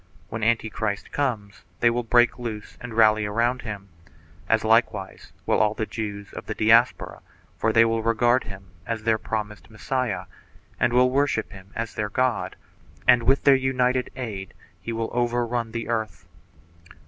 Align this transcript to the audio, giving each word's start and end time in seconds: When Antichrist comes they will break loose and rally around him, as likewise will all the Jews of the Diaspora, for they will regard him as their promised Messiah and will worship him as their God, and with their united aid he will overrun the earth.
When 0.29 0.41
Antichrist 0.43 1.11
comes 1.11 1.61
they 1.79 1.91
will 1.91 2.01
break 2.01 2.39
loose 2.39 2.75
and 2.81 2.95
rally 2.95 3.23
around 3.27 3.61
him, 3.61 3.89
as 4.49 4.63
likewise 4.63 5.31
will 5.45 5.59
all 5.59 5.75
the 5.75 5.85
Jews 5.85 6.33
of 6.33 6.47
the 6.47 6.55
Diaspora, 6.55 7.21
for 7.55 7.71
they 7.71 7.85
will 7.85 8.01
regard 8.01 8.45
him 8.45 8.71
as 8.87 9.03
their 9.03 9.19
promised 9.19 9.69
Messiah 9.69 10.25
and 10.79 10.91
will 10.91 11.11
worship 11.11 11.51
him 11.51 11.69
as 11.75 11.93
their 11.93 12.09
God, 12.09 12.55
and 13.07 13.21
with 13.21 13.43
their 13.43 13.53
united 13.53 14.09
aid 14.15 14.55
he 14.81 14.91
will 14.91 15.11
overrun 15.13 15.71
the 15.71 15.87
earth. 15.87 16.25